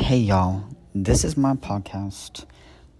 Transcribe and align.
Hey 0.00 0.16
y'all, 0.16 0.64
this 0.92 1.24
is 1.24 1.36
my 1.36 1.54
podcast. 1.54 2.46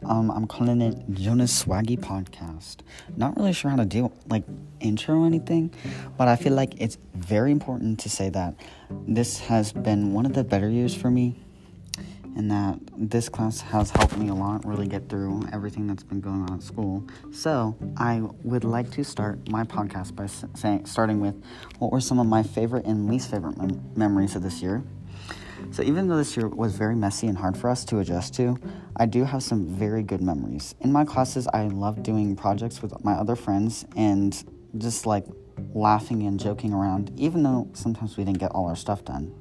Um, 0.04 0.30
I'm 0.30 0.46
calling 0.46 0.80
it 0.80 0.96
Jonas 1.10 1.64
Swaggy 1.64 1.98
Podcast. 1.98 2.82
Not 3.16 3.36
really 3.36 3.54
sure 3.54 3.70
how 3.70 3.78
to 3.78 3.86
do 3.86 4.12
like 4.28 4.44
intro 4.78 5.16
or 5.16 5.26
anything, 5.26 5.72
but 6.18 6.28
I 6.28 6.36
feel 6.36 6.52
like 6.52 6.74
it's 6.78 6.98
very 7.14 7.50
important 7.52 7.98
to 8.00 8.10
say 8.10 8.28
that 8.28 8.54
this 9.08 9.40
has 9.40 9.72
been 9.72 10.12
one 10.12 10.24
of 10.24 10.34
the 10.34 10.44
better 10.44 10.68
years 10.68 10.94
for 10.94 11.10
me, 11.10 11.36
and 12.36 12.48
that 12.50 12.78
this 12.96 13.28
class 13.28 13.60
has 13.62 13.90
helped 13.90 14.16
me 14.16 14.28
a 14.28 14.34
lot 14.34 14.64
really 14.64 14.86
get 14.86 15.08
through 15.08 15.48
everything 15.52 15.88
that's 15.88 16.04
been 16.04 16.20
going 16.20 16.42
on 16.42 16.58
at 16.58 16.62
school. 16.62 17.02
So 17.32 17.76
I 17.96 18.20
would 18.44 18.62
like 18.62 18.90
to 18.92 19.04
start 19.04 19.48
my 19.48 19.64
podcast 19.64 20.14
by 20.14 20.26
saying, 20.54 20.84
starting 20.84 21.18
with 21.18 21.42
what 21.78 21.90
were 21.90 22.00
some 22.02 22.20
of 22.20 22.26
my 22.26 22.44
favorite 22.44 22.84
and 22.84 23.08
least 23.08 23.30
favorite 23.30 23.56
mem- 23.56 23.90
memories 23.96 24.36
of 24.36 24.42
this 24.42 24.62
year. 24.62 24.84
So, 25.72 25.84
even 25.84 26.08
though 26.08 26.16
this 26.16 26.36
year 26.36 26.48
was 26.48 26.74
very 26.74 26.96
messy 26.96 27.28
and 27.28 27.38
hard 27.38 27.56
for 27.56 27.70
us 27.70 27.84
to 27.86 28.00
adjust 28.00 28.34
to, 28.34 28.58
I 28.96 29.06
do 29.06 29.24
have 29.24 29.42
some 29.42 29.66
very 29.66 30.02
good 30.02 30.20
memories. 30.20 30.74
In 30.80 30.90
my 30.90 31.04
classes, 31.04 31.46
I 31.52 31.68
loved 31.68 32.02
doing 32.02 32.34
projects 32.34 32.82
with 32.82 33.04
my 33.04 33.12
other 33.12 33.36
friends 33.36 33.84
and 33.94 34.36
just 34.78 35.06
like 35.06 35.26
laughing 35.72 36.24
and 36.24 36.40
joking 36.40 36.72
around, 36.72 37.12
even 37.16 37.44
though 37.44 37.68
sometimes 37.72 38.16
we 38.16 38.24
didn't 38.24 38.38
get 38.38 38.50
all 38.50 38.66
our 38.66 38.74
stuff 38.74 39.04
done, 39.04 39.32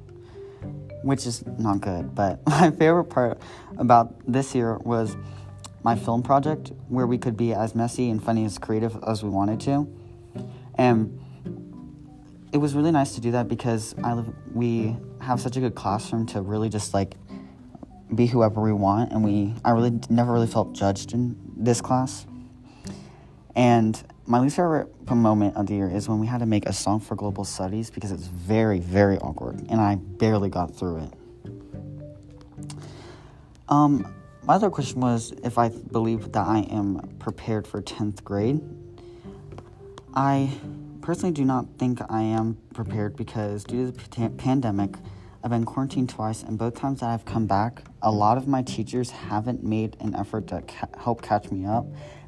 which 1.02 1.26
is 1.26 1.44
not 1.58 1.80
good. 1.80 2.14
But 2.14 2.40
my 2.46 2.70
favorite 2.70 3.06
part 3.06 3.40
about 3.78 4.14
this 4.30 4.54
year 4.54 4.76
was 4.78 5.16
my 5.82 5.96
film 5.96 6.22
project, 6.22 6.70
where 6.88 7.08
we 7.08 7.18
could 7.18 7.36
be 7.36 7.54
as 7.54 7.74
messy 7.74 8.08
and 8.08 8.22
funny 8.22 8.44
as 8.44 8.56
creative 8.56 8.96
as 9.04 9.24
we 9.24 9.30
wanted 9.30 9.58
to. 9.60 9.88
And 10.76 11.20
it 12.52 12.58
was 12.58 12.74
really 12.74 12.92
nice 12.92 13.16
to 13.16 13.20
do 13.20 13.32
that 13.32 13.48
because 13.48 13.96
I 14.04 14.12
live, 14.12 14.32
we 14.52 14.96
have 15.20 15.40
such 15.40 15.56
a 15.56 15.60
good 15.60 15.74
classroom 15.74 16.26
to 16.26 16.40
really 16.40 16.68
just 16.68 16.94
like 16.94 17.14
be 18.14 18.26
whoever 18.26 18.60
we 18.60 18.72
want, 18.72 19.12
and 19.12 19.24
we 19.24 19.54
I 19.64 19.70
really 19.70 19.98
never 20.08 20.32
really 20.32 20.46
felt 20.46 20.72
judged 20.72 21.12
in 21.12 21.36
this 21.56 21.80
class. 21.80 22.26
And 23.54 24.00
my 24.26 24.40
least 24.40 24.56
favorite 24.56 24.88
moment 25.10 25.56
of 25.56 25.66
the 25.66 25.74
year 25.74 25.90
is 25.90 26.08
when 26.08 26.20
we 26.20 26.26
had 26.26 26.38
to 26.38 26.46
make 26.46 26.66
a 26.66 26.72
song 26.72 27.00
for 27.00 27.16
global 27.16 27.44
studies 27.44 27.90
because 27.90 28.12
it's 28.12 28.26
very 28.26 28.78
very 28.78 29.18
awkward, 29.18 29.60
and 29.68 29.80
I 29.80 29.96
barely 29.96 30.48
got 30.48 30.74
through 30.74 31.04
it. 31.04 31.14
Um, 33.68 34.12
my 34.42 34.54
other 34.54 34.70
question 34.70 35.00
was 35.00 35.32
if 35.44 35.58
I 35.58 35.68
believe 35.68 36.32
that 36.32 36.46
I 36.46 36.60
am 36.70 37.16
prepared 37.18 37.66
for 37.66 37.80
tenth 37.80 38.24
grade. 38.24 38.60
I 40.14 40.50
personally 41.00 41.32
do 41.32 41.44
not 41.44 41.66
think 41.78 42.00
I 42.08 42.22
am 42.22 42.58
prepared 42.74 43.16
because 43.16 43.64
due 43.64 43.90
to 43.90 43.92
the 43.92 44.30
pandemic, 44.30 44.96
I've 45.42 45.50
been 45.50 45.64
quarantined 45.64 46.10
twice, 46.10 46.42
and 46.42 46.58
both 46.58 46.74
times 46.74 47.00
that 47.00 47.08
I've 47.08 47.24
come 47.24 47.46
back, 47.46 47.82
a 48.02 48.10
lot 48.10 48.36
of 48.36 48.46
my 48.46 48.62
teachers 48.62 49.10
haven't 49.10 49.64
made 49.64 49.96
an 50.00 50.14
effort 50.14 50.48
to 50.48 50.62
ca- 50.62 50.88
help 50.98 51.22
catch 51.22 51.50
me 51.50 51.64
up. 51.64 51.86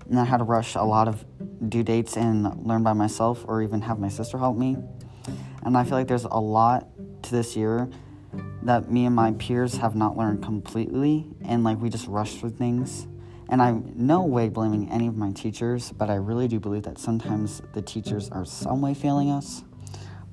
And 0.09 0.19
I 0.19 0.25
had 0.25 0.39
to 0.39 0.45
rush 0.45 0.75
a 0.75 0.83
lot 0.83 1.09
of 1.09 1.25
due 1.69 1.83
dates 1.83 2.17
and 2.17 2.67
learn 2.67 2.83
by 2.83 2.95
myself, 2.95 3.45
or 3.47 3.63
even 3.63 3.83
have 3.83 3.99
my 3.99 4.09
sister 4.09 4.39
help 4.39 4.57
me. 4.57 4.77
And 5.63 5.77
I 5.77 5.85
feel 5.85 5.99
like 5.99 6.09
there's 6.09 6.25
a 6.25 6.41
lot 6.41 6.89
to 7.25 7.31
this 7.31 7.55
year 7.55 7.89
that 8.63 8.91
me 8.91 9.05
and 9.05 9.15
my 9.15 9.33
peers 9.33 9.77
have 9.77 9.95
not 9.95 10.17
learned 10.17 10.43
completely, 10.43 11.27
and 11.45 11.65
like 11.65 11.81
we 11.81 11.91
just 11.91 12.07
rushed 12.07 12.39
through 12.39 12.51
things. 12.51 13.07
And 13.49 13.61
I'm 13.61 13.93
no 13.97 14.23
way 14.23 14.49
blaming 14.49 14.91
any 14.91 15.07
of 15.07 15.17
my 15.17 15.33
teachers, 15.33 15.93
but 15.93 16.09
I 16.09 16.15
really 16.15 16.49
do 16.49 16.59
believe 16.59 16.85
that 16.85 16.99
sometimes 16.99 17.63
the 17.75 17.83
teachers 17.83 18.31
are 18.31 18.45
some 18.45 18.81
way 18.81 18.95
failing 18.95 19.31
us. 19.31 19.63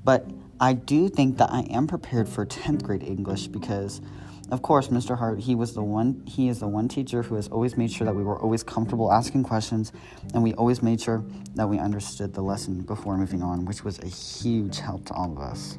But 0.03 0.25
I 0.59 0.73
do 0.73 1.09
think 1.09 1.37
that 1.37 1.51
I 1.51 1.61
am 1.61 1.87
prepared 1.87 2.27
for 2.27 2.45
10th 2.45 2.83
grade 2.83 3.03
English 3.03 3.47
because 3.47 4.01
of 4.51 4.61
course 4.61 4.87
Mr. 4.87 5.17
Hart 5.17 5.39
he 5.39 5.55
was 5.55 5.73
the 5.73 5.83
one 5.83 6.23
he 6.25 6.49
is 6.49 6.59
the 6.59 6.67
one 6.67 6.87
teacher 6.87 7.21
who 7.21 7.35
has 7.35 7.47
always 7.47 7.77
made 7.77 7.91
sure 7.91 8.05
that 8.05 8.15
we 8.15 8.23
were 8.23 8.39
always 8.39 8.63
comfortable 8.63 9.11
asking 9.11 9.43
questions 9.43 9.93
and 10.33 10.43
we 10.43 10.53
always 10.55 10.81
made 10.81 10.99
sure 10.99 11.23
that 11.55 11.67
we 11.67 11.79
understood 11.79 12.33
the 12.33 12.41
lesson 12.41 12.81
before 12.81 13.17
moving 13.17 13.41
on, 13.41 13.65
which 13.65 13.83
was 13.83 13.99
a 13.99 14.07
huge 14.07 14.79
help 14.79 15.05
to 15.05 15.13
all 15.13 15.31
of 15.31 15.39
us. 15.39 15.77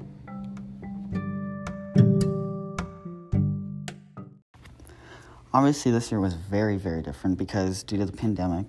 Obviously, 5.52 5.90
this 5.90 6.12
year 6.12 6.20
was 6.20 6.34
very, 6.34 6.76
very 6.76 7.02
different 7.02 7.36
because 7.36 7.82
due 7.82 7.96
to 7.98 8.04
the 8.04 8.12
pandemic. 8.12 8.66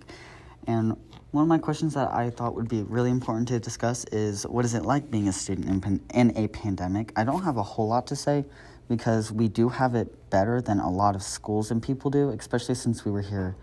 And 0.65 0.97
one 1.29 1.43
of 1.43 1.47
my 1.47 1.59
questions 1.59 1.93
that 1.93 2.11
I 2.11 2.29
thought 2.31 2.55
would 2.55 2.67
be 2.67 2.81
really 2.83 3.11
important 3.11 3.47
to 3.49 3.59
discuss 3.59 4.03
is 4.05 4.47
what 4.47 4.65
is 4.65 4.73
it 4.73 4.83
like 4.83 5.11
being 5.11 5.27
a 5.27 5.33
student 5.33 5.69
in, 5.69 5.79
pan- 5.79 6.01
in 6.13 6.35
a 6.35 6.47
pandemic? 6.47 7.13
I 7.15 7.23
don't 7.23 7.43
have 7.43 7.57
a 7.57 7.63
whole 7.63 7.87
lot 7.87 8.07
to 8.07 8.15
say 8.15 8.45
because 8.89 9.31
we 9.31 9.47
do 9.47 9.69
have 9.69 9.93
it 9.93 10.29
better 10.29 10.59
than 10.59 10.79
a 10.79 10.89
lot 10.89 11.15
of 11.15 11.21
schools 11.21 11.69
and 11.71 11.81
people 11.81 12.09
do, 12.09 12.29
especially 12.31 12.75
since 12.75 13.05
we 13.05 13.11
were 13.11 13.21
here 13.21 13.55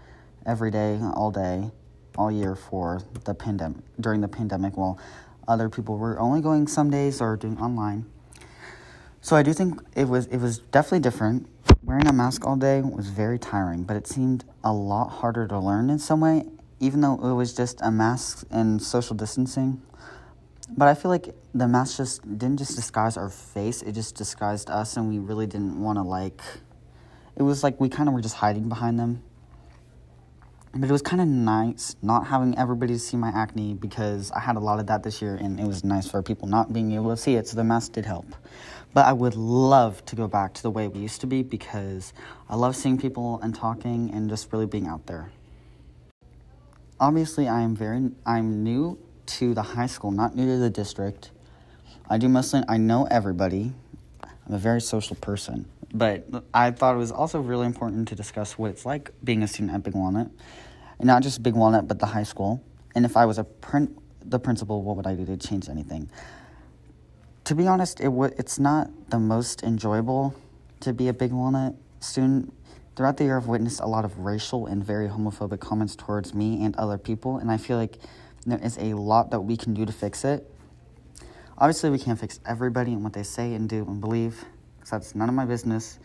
every 0.46 0.70
day, 0.70 0.98
all 1.14 1.30
day, 1.30 1.70
all 2.16 2.30
year 2.30 2.54
for 2.54 3.02
the 3.24 3.34
pandemic 3.34 3.82
during 4.00 4.20
the 4.20 4.28
pandemic 4.28 4.76
while 4.76 4.98
other 5.46 5.68
people 5.68 5.98
were 5.98 6.18
only 6.20 6.40
going 6.40 6.66
some 6.66 6.88
days 6.90 7.20
or 7.20 7.36
doing 7.36 7.58
online. 7.58 8.06
So 9.20 9.36
I 9.36 9.42
do 9.42 9.52
think 9.52 9.80
it 9.94 10.08
was 10.08 10.26
it 10.26 10.38
was 10.38 10.58
definitely 10.58 11.00
different. 11.00 11.48
Wearing 11.88 12.06
a 12.06 12.12
mask 12.12 12.46
all 12.46 12.56
day 12.56 12.82
was 12.82 13.08
very 13.08 13.38
tiring, 13.38 13.84
but 13.84 13.96
it 13.96 14.06
seemed 14.06 14.44
a 14.62 14.70
lot 14.70 15.08
harder 15.08 15.48
to 15.48 15.58
learn 15.58 15.88
in 15.88 15.98
some 15.98 16.20
way, 16.20 16.44
even 16.80 17.00
though 17.00 17.14
it 17.14 17.32
was 17.32 17.54
just 17.54 17.80
a 17.80 17.90
mask 17.90 18.46
and 18.50 18.82
social 18.82 19.16
distancing. 19.16 19.80
But 20.68 20.88
I 20.88 20.94
feel 20.94 21.10
like 21.10 21.34
the 21.54 21.66
mask 21.66 21.96
just 21.96 22.20
didn't 22.36 22.58
just 22.58 22.76
disguise 22.76 23.16
our 23.16 23.30
face, 23.30 23.80
it 23.80 23.92
just 23.92 24.16
disguised 24.16 24.68
us, 24.68 24.98
and 24.98 25.08
we 25.08 25.18
really 25.18 25.46
didn't 25.46 25.80
want 25.80 25.96
to, 25.96 26.02
like. 26.02 26.42
It 27.36 27.42
was 27.42 27.62
like 27.62 27.80
we 27.80 27.88
kind 27.88 28.06
of 28.06 28.14
were 28.14 28.20
just 28.20 28.34
hiding 28.34 28.68
behind 28.68 28.98
them. 28.98 29.22
But 30.74 30.90
it 30.90 30.92
was 30.92 31.00
kind 31.00 31.22
of 31.22 31.26
nice 31.26 31.96
not 32.02 32.26
having 32.26 32.58
everybody 32.58 32.98
see 32.98 33.16
my 33.16 33.30
acne 33.30 33.72
because 33.72 34.30
I 34.32 34.40
had 34.40 34.56
a 34.56 34.60
lot 34.60 34.78
of 34.78 34.88
that 34.88 35.04
this 35.04 35.22
year, 35.22 35.36
and 35.36 35.58
it 35.58 35.66
was 35.66 35.84
nice 35.84 36.06
for 36.06 36.22
people 36.22 36.48
not 36.48 36.70
being 36.70 36.92
able 36.92 37.08
to 37.08 37.16
see 37.16 37.36
it, 37.36 37.48
so 37.48 37.56
the 37.56 37.64
mask 37.64 37.92
did 37.92 38.04
help. 38.04 38.26
But 38.98 39.06
I 39.06 39.12
would 39.12 39.36
love 39.36 40.04
to 40.06 40.16
go 40.16 40.26
back 40.26 40.54
to 40.54 40.62
the 40.64 40.72
way 40.72 40.88
we 40.88 40.98
used 40.98 41.20
to 41.20 41.28
be 41.28 41.44
because 41.44 42.12
I 42.48 42.56
love 42.56 42.74
seeing 42.74 42.98
people 42.98 43.38
and 43.44 43.54
talking 43.54 44.10
and 44.12 44.28
just 44.28 44.52
really 44.52 44.66
being 44.66 44.88
out 44.88 45.06
there. 45.06 45.30
Obviously, 46.98 47.46
I 47.46 47.60
am 47.60 47.76
very 47.76 48.10
I'm 48.26 48.64
new 48.64 48.98
to 49.38 49.54
the 49.54 49.62
high 49.62 49.86
school, 49.86 50.10
not 50.10 50.34
new 50.34 50.46
to 50.46 50.58
the 50.58 50.68
district. 50.68 51.30
I 52.10 52.18
do 52.18 52.28
mostly 52.28 52.64
I 52.68 52.76
know 52.76 53.06
everybody. 53.08 53.72
I'm 54.24 54.54
a 54.54 54.58
very 54.58 54.80
social 54.80 55.14
person, 55.14 55.66
but 55.94 56.26
I 56.52 56.72
thought 56.72 56.96
it 56.96 56.98
was 56.98 57.12
also 57.12 57.38
really 57.38 57.66
important 57.66 58.08
to 58.08 58.16
discuss 58.16 58.58
what 58.58 58.72
it's 58.72 58.84
like 58.84 59.12
being 59.22 59.44
a 59.44 59.46
student 59.46 59.74
at 59.74 59.84
Big 59.84 59.94
Walnut, 59.94 60.28
and 60.98 61.06
not 61.06 61.22
just 61.22 61.40
Big 61.40 61.54
Walnut, 61.54 61.86
but 61.86 62.00
the 62.00 62.06
high 62.06 62.24
school. 62.24 62.64
And 62.96 63.04
if 63.04 63.16
I 63.16 63.26
was 63.26 63.38
a 63.38 63.44
print 63.44 63.96
the 64.24 64.40
principal, 64.40 64.82
what 64.82 64.96
would 64.96 65.06
I 65.06 65.14
do 65.14 65.24
to 65.24 65.36
change 65.36 65.68
anything? 65.68 66.10
To 67.48 67.54
be 67.54 67.66
honest, 67.66 68.00
it 68.00 68.10
w- 68.10 68.34
it's 68.36 68.58
not 68.58 68.90
the 69.08 69.18
most 69.18 69.62
enjoyable 69.62 70.34
to 70.80 70.92
be 70.92 71.08
a 71.08 71.14
Big 71.14 71.32
Walnut 71.32 71.74
student. 71.98 72.52
Throughout 72.94 73.16
the 73.16 73.24
year, 73.24 73.38
I've 73.38 73.46
witnessed 73.46 73.80
a 73.80 73.86
lot 73.86 74.04
of 74.04 74.18
racial 74.18 74.66
and 74.66 74.84
very 74.84 75.08
homophobic 75.08 75.58
comments 75.58 75.96
towards 75.96 76.34
me 76.34 76.62
and 76.62 76.76
other 76.76 76.98
people, 76.98 77.38
and 77.38 77.50
I 77.50 77.56
feel 77.56 77.78
like 77.78 78.00
there 78.44 78.58
is 78.62 78.76
a 78.76 78.92
lot 78.92 79.30
that 79.30 79.40
we 79.40 79.56
can 79.56 79.72
do 79.72 79.86
to 79.86 79.92
fix 79.92 80.26
it. 80.26 80.46
Obviously, 81.56 81.88
we 81.88 81.98
can't 81.98 82.20
fix 82.20 82.38
everybody 82.44 82.92
and 82.92 83.02
what 83.02 83.14
they 83.14 83.22
say 83.22 83.54
and 83.54 83.66
do 83.66 83.82
and 83.86 83.98
believe, 83.98 84.44
because 84.76 84.90
that's 84.90 85.14
none 85.14 85.30
of 85.30 85.34
my 85.34 85.46
business. 85.46 85.98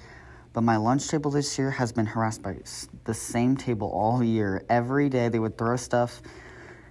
But 0.53 0.61
my 0.61 0.77
lunch 0.77 1.09
table 1.09 1.29
this 1.29 1.59
year 1.59 1.71
has 1.71 1.91
been 1.91 2.05
harassed 2.05 2.41
by 2.41 2.55
the 3.03 3.13
same 3.13 3.57
table 3.57 3.89
all 3.89 4.23
year. 4.23 4.63
Every 4.69 5.09
day, 5.09 5.27
they 5.27 5.39
would 5.39 5.57
throw 5.57 5.75
stuff 5.75 6.21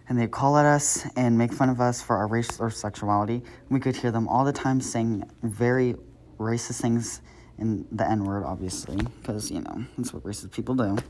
and 0.08 0.18
they'd 0.18 0.30
call 0.30 0.56
at 0.56 0.66
us 0.66 1.06
and 1.16 1.36
make 1.36 1.52
fun 1.52 1.68
of 1.68 1.80
us 1.80 2.02
for 2.02 2.16
our 2.16 2.26
race 2.26 2.60
or 2.60 2.70
sexuality. 2.70 3.42
We 3.70 3.80
could 3.80 3.96
hear 3.96 4.10
them 4.10 4.28
all 4.28 4.44
the 4.44 4.52
time 4.52 4.80
saying 4.80 5.30
very 5.42 5.96
racist 6.38 6.80
things 6.80 7.22
in 7.58 7.86
the 7.92 8.08
N 8.08 8.24
word, 8.24 8.44
obviously, 8.44 8.96
because, 8.96 9.50
you 9.50 9.60
know, 9.60 9.84
that's 9.96 10.12
what 10.12 10.24
racist 10.24 10.52
people 10.52 10.74
do. 10.74 10.98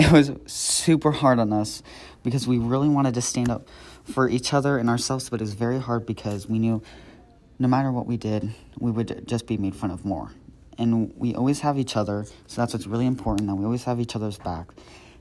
It 0.00 0.12
was 0.12 0.30
super 0.46 1.10
hard 1.10 1.40
on 1.40 1.52
us 1.52 1.82
because 2.22 2.46
we 2.46 2.58
really 2.58 2.88
wanted 2.88 3.14
to 3.14 3.20
stand 3.20 3.50
up 3.50 3.66
for 4.04 4.28
each 4.28 4.54
other 4.54 4.78
and 4.78 4.88
ourselves, 4.88 5.28
but 5.28 5.40
it 5.40 5.42
was 5.42 5.54
very 5.54 5.80
hard 5.80 6.06
because 6.06 6.48
we 6.48 6.60
knew 6.60 6.80
no 7.58 7.66
matter 7.66 7.90
what 7.90 8.06
we 8.06 8.16
did, 8.16 8.54
we 8.78 8.92
would 8.92 9.26
just 9.26 9.48
be 9.48 9.56
made 9.56 9.74
fun 9.74 9.90
of 9.90 10.04
more. 10.04 10.30
And 10.78 11.12
we 11.16 11.34
always 11.34 11.60
have 11.60 11.76
each 11.78 11.96
other, 11.96 12.26
so 12.46 12.62
that's 12.62 12.72
what's 12.72 12.86
really 12.86 13.06
important 13.06 13.48
that 13.48 13.56
we 13.56 13.64
always 13.64 13.84
have 13.84 13.98
each 13.98 14.14
other's 14.14 14.38
back. 14.38 14.68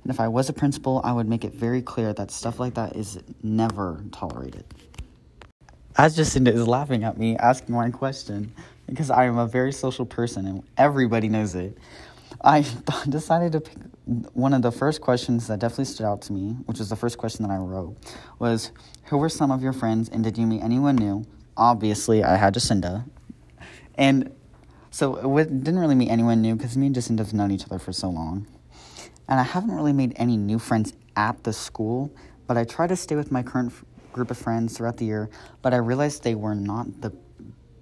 And 0.07 0.13
if 0.13 0.21
I 0.21 0.29
was 0.29 0.47
a 0.47 0.53
principal, 0.53 1.01
I 1.03 1.11
would 1.11 1.27
make 1.27 1.43
it 1.43 1.53
very 1.53 1.81
clear 1.81 2.13
that 2.13 2.31
stuff 2.31 2.61
like 2.61 2.75
that 2.75 2.95
is 2.95 3.19
never 3.43 4.01
tolerated. 4.13 4.63
As 5.97 6.17
Jacinda 6.17 6.47
is 6.47 6.65
laughing 6.65 7.03
at 7.03 7.17
me 7.17 7.35
asking 7.35 7.75
my 7.75 7.89
question, 7.89 8.53
because 8.85 9.09
I 9.09 9.25
am 9.25 9.37
a 9.37 9.45
very 9.45 9.73
social 9.73 10.05
person 10.05 10.47
and 10.47 10.63
everybody 10.77 11.27
knows 11.27 11.55
it, 11.55 11.77
I 12.41 12.65
decided 13.09 13.51
to 13.51 13.59
pick 13.59 13.75
one 14.31 14.53
of 14.53 14.61
the 14.61 14.71
first 14.71 15.01
questions 15.01 15.47
that 15.47 15.59
definitely 15.59 15.83
stood 15.83 16.05
out 16.05 16.21
to 16.21 16.31
me, 16.31 16.51
which 16.67 16.79
was 16.79 16.87
the 16.87 16.95
first 16.95 17.17
question 17.17 17.45
that 17.45 17.51
I 17.51 17.57
wrote, 17.57 17.97
was 18.39 18.71
Who 19.07 19.17
were 19.17 19.27
some 19.27 19.51
of 19.51 19.61
your 19.61 19.73
friends 19.73 20.07
and 20.07 20.23
did 20.23 20.37
you 20.37 20.47
meet 20.47 20.63
anyone 20.63 20.95
new? 20.95 21.25
Obviously, 21.57 22.23
I 22.23 22.37
had 22.37 22.53
Jacinda. 22.53 23.03
And 23.95 24.33
So 24.89 25.27
we 25.27 25.43
didn't 25.43 25.79
really 25.79 25.95
meet 25.95 26.09
anyone 26.09 26.41
new 26.41 26.55
because 26.55 26.77
me 26.77 26.85
and 26.85 26.95
Jacinda 26.95 27.19
have 27.19 27.33
known 27.33 27.51
each 27.51 27.65
other 27.65 27.77
for 27.77 27.91
so 27.91 28.09
long. 28.09 28.47
And 29.27 29.39
I 29.39 29.43
haven't 29.43 29.75
really 29.75 29.93
made 29.93 30.13
any 30.15 30.37
new 30.37 30.59
friends 30.59 30.93
at 31.15 31.43
the 31.43 31.53
school, 31.53 32.11
but 32.47 32.57
I 32.57 32.63
try 32.63 32.87
to 32.87 32.95
stay 32.95 33.15
with 33.15 33.31
my 33.31 33.43
current 33.43 33.71
f- 33.71 33.83
group 34.13 34.31
of 34.31 34.37
friends 34.37 34.77
throughout 34.77 34.97
the 34.97 35.05
year. 35.05 35.29
But 35.61 35.73
I 35.73 35.77
realized 35.77 36.23
they 36.23 36.35
were 36.35 36.55
not 36.55 37.01
the 37.01 37.11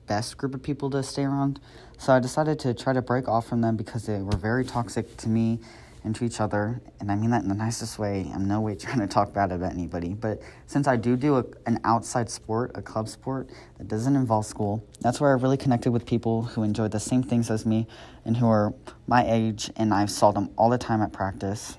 best 0.08 0.38
group 0.38 0.54
of 0.56 0.64
people 0.64 0.90
to 0.92 1.04
stay 1.04 1.24
around. 1.24 1.60
So 1.98 2.14
I 2.14 2.20
decided 2.20 2.60
to 2.60 2.74
try 2.74 2.94
to 2.94 3.02
break 3.02 3.28
off 3.28 3.48
from 3.48 3.62
them 3.62 3.76
because 3.76 4.06
they 4.06 4.22
were 4.22 4.38
very 4.38 4.66
toxic 4.66 5.18
to 5.18 5.30
me 5.30 5.60
and 6.06 6.16
to 6.16 6.24
each 6.24 6.40
other. 6.40 6.80
And 7.00 7.12
I 7.12 7.16
mean 7.16 7.32
that 7.32 7.42
in 7.42 7.50
the 7.50 7.56
nicest 7.56 7.98
way. 7.98 8.32
I'm 8.34 8.48
no 8.48 8.62
way 8.62 8.76
trying 8.80 9.00
to 9.00 9.08
talk 9.08 9.34
bad 9.34 9.52
about 9.52 9.74
anybody. 9.74 10.14
But 10.14 10.40
since 10.68 10.88
I 10.88 10.96
do 10.96 11.18
do 11.18 11.38
a, 11.38 11.46
an 11.66 11.80
outside 11.84 12.30
sport, 12.30 12.72
a 12.76 12.82
club 12.82 13.10
sport 13.10 13.50
that 13.78 13.88
doesn't 13.88 14.16
involve 14.16 14.46
school, 14.46 14.88
that's 15.02 15.20
where 15.20 15.32
I 15.32 15.34
really 15.34 15.58
connected 15.58 15.92
with 15.92 16.06
people 16.06 16.44
who 16.44 16.64
enjoy 16.64 16.88
the 16.88 17.00
same 17.00 17.24
things 17.24 17.50
as 17.50 17.66
me 17.66 17.88
and 18.24 18.38
who 18.38 18.48
are 18.48 18.74
my 19.08 19.26
age. 19.28 19.72
And 19.76 19.94
I 19.94 20.06
saw 20.06 20.32
them 20.32 20.52
all 20.58 20.70
the 20.70 20.78
time 20.78 21.02
at 21.02 21.12
practice. 21.12 21.78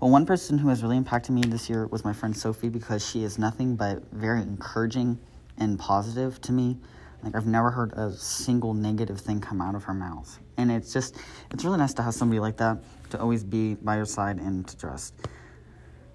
Well, 0.00 0.10
one 0.10 0.26
person 0.26 0.58
who 0.58 0.68
has 0.68 0.82
really 0.82 0.96
impacted 0.96 1.34
me 1.34 1.42
this 1.42 1.68
year 1.68 1.86
was 1.86 2.04
my 2.04 2.14
friend 2.14 2.36
Sophie 2.36 2.70
because 2.70 3.06
she 3.06 3.22
is 3.22 3.38
nothing 3.38 3.76
but 3.76 4.02
very 4.10 4.40
encouraging 4.40 5.18
and 5.58 5.78
positive 5.78 6.40
to 6.42 6.52
me. 6.52 6.78
Like 7.22 7.34
I've 7.34 7.46
never 7.46 7.70
heard 7.70 7.92
a 7.92 8.12
single 8.12 8.72
negative 8.72 9.20
thing 9.20 9.40
come 9.40 9.60
out 9.60 9.74
of 9.74 9.84
her 9.84 9.94
mouth. 9.94 10.38
And 10.56 10.70
it's 10.70 10.92
just 10.92 11.16
it's 11.50 11.64
really 11.64 11.78
nice 11.78 11.94
to 11.94 12.02
have 12.02 12.14
somebody 12.14 12.40
like 12.40 12.56
that 12.58 12.78
to 13.10 13.20
always 13.20 13.44
be 13.44 13.74
by 13.74 13.96
your 13.96 14.06
side 14.06 14.38
and 14.38 14.66
to 14.66 14.76
trust. 14.76 15.14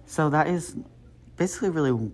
So 0.05 0.29
that 0.29 0.47
is 0.47 0.75
basically 1.37 1.69
really 1.69 2.11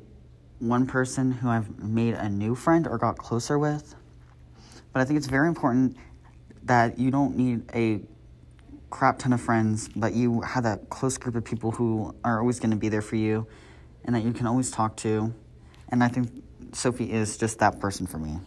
one 0.60 0.88
person 0.88 1.32
who 1.32 1.50
I've 1.50 1.80
made 1.80 2.14
a 2.14 2.30
new 2.30 2.56
friend 2.56 2.88
or 2.88 2.98
got 2.98 3.18
closer 3.18 3.58
with. 3.58 3.96
But 4.94 5.02
I 5.02 5.06
think 5.06 5.18
it's 5.18 5.28
very 5.28 5.48
important 5.48 5.98
that 6.64 6.98
you 6.98 7.12
don't 7.12 7.36
need 7.36 7.64
a 7.74 8.02
crap 8.90 9.20
ton 9.20 9.34
of 9.34 9.42
friends, 9.42 9.90
but 9.96 10.14
you 10.14 10.42
have 10.42 10.64
that 10.64 10.90
close 10.90 11.18
group 11.18 11.36
of 11.36 11.44
people 11.44 11.72
who 11.72 12.16
are 12.24 12.40
always 12.40 12.60
going 12.60 12.72
to 12.72 12.78
be 12.78 12.90
there 12.90 13.02
for 13.02 13.16
you 13.16 13.48
and 14.06 14.16
that 14.16 14.24
you 14.24 14.34
can 14.34 14.48
always 14.48 14.72
talk 14.72 14.96
to. 14.98 15.34
And 15.90 16.04
I 16.04 16.08
think 16.08 16.30
Sophie 16.74 17.12
is 17.12 17.38
just 17.38 17.60
that 17.60 17.80
person 17.80 18.08
for 18.08 18.18
me. 18.18 18.40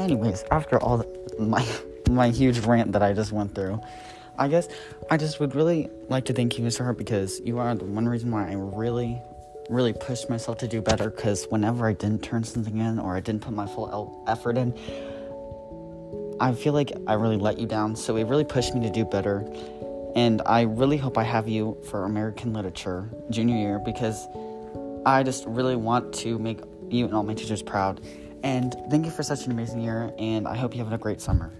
Anyways, 0.00 0.44
after 0.50 0.82
all 0.82 0.98
the, 0.98 1.36
my 1.38 1.66
my 2.10 2.30
huge 2.30 2.58
rant 2.60 2.92
that 2.92 3.02
I 3.02 3.12
just 3.12 3.32
went 3.32 3.54
through, 3.54 3.80
I 4.38 4.48
guess 4.48 4.66
I 5.10 5.16
just 5.16 5.38
would 5.38 5.54
really 5.54 5.90
like 6.08 6.24
to 6.26 6.32
thank 6.32 6.58
you, 6.58 6.64
Mr. 6.64 6.82
Hart, 6.84 6.96
because 6.96 7.40
you 7.44 7.58
are 7.58 7.74
the 7.74 7.84
one 7.84 8.08
reason 8.08 8.30
why 8.30 8.48
I 8.48 8.54
really, 8.54 9.20
really 9.68 9.92
pushed 9.92 10.30
myself 10.30 10.58
to 10.58 10.68
do 10.68 10.80
better. 10.80 11.10
Because 11.10 11.44
whenever 11.50 11.86
I 11.86 11.92
didn't 11.92 12.22
turn 12.22 12.44
something 12.44 12.78
in 12.78 12.98
or 12.98 13.14
I 13.14 13.20
didn't 13.20 13.42
put 13.42 13.52
my 13.52 13.66
full 13.66 14.24
effort 14.26 14.56
in, 14.56 14.72
I 16.40 16.54
feel 16.54 16.72
like 16.72 16.92
I 17.06 17.12
really 17.14 17.36
let 17.36 17.58
you 17.58 17.66
down. 17.66 17.94
So 17.94 18.16
it 18.16 18.24
really 18.24 18.44
pushed 18.44 18.74
me 18.74 18.80
to 18.80 18.90
do 18.90 19.04
better. 19.04 19.46
And 20.16 20.40
I 20.46 20.62
really 20.62 20.96
hope 20.96 21.18
I 21.18 21.22
have 21.22 21.46
you 21.46 21.76
for 21.90 22.04
American 22.04 22.54
Literature 22.54 23.10
junior 23.28 23.56
year 23.56 23.78
because 23.78 24.26
I 25.04 25.22
just 25.22 25.44
really 25.46 25.76
want 25.76 26.14
to 26.14 26.38
make 26.38 26.60
you 26.88 27.04
and 27.04 27.14
all 27.14 27.22
my 27.22 27.34
teachers 27.34 27.62
proud. 27.62 28.00
And 28.42 28.74
thank 28.90 29.04
you 29.04 29.10
for 29.10 29.22
such 29.22 29.46
an 29.46 29.52
amazing 29.52 29.80
year, 29.80 30.12
and 30.18 30.48
I 30.48 30.56
hope 30.56 30.74
you 30.74 30.82
have 30.82 30.92
a 30.92 30.98
great 30.98 31.20
summer. 31.20 31.52